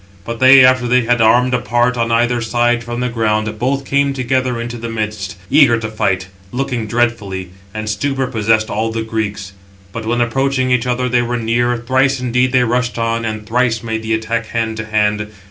But 0.25 0.39
they, 0.39 0.65
after 0.65 0.87
they 0.87 1.01
had 1.01 1.21
armed 1.21 1.53
apart 1.53 1.95
on 1.95 2.11
either 2.11 2.41
side 2.41 2.83
from 2.83 3.01
the 3.01 3.07
ground, 3.07 3.59
both 3.59 3.85
came 3.85 4.13
together 4.13 4.59
into 4.59 4.77
the 4.79 4.89
midst, 4.89 5.35
eager 5.51 5.77
to 5.79 5.89
fight, 5.89 6.25
looking 6.51 6.87
dreadfully; 6.87 7.51
and 7.71 7.87
stupor 7.87 8.25
possessed 8.25 8.71
all 8.71 8.91
the 8.91 9.03
Greeks. 9.03 9.53
But 9.91 10.07
when 10.07 10.19
approaching 10.19 10.71
each 10.71 10.87
other, 10.87 11.07
they 11.07 11.21
were 11.21 11.37
near, 11.37 11.77
thrice 11.77 12.19
indeed 12.19 12.51
they 12.51 12.63
rushed 12.63 12.97
on, 12.97 13.25
and 13.25 13.45
thrice 13.45 13.83
made 13.83 14.01
the 14.01 14.15
attack 14.15 14.47
hand 14.47 14.77
to 14.77 14.85
hand. 14.85 15.27